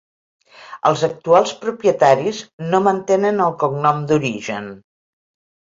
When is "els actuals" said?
0.89-1.53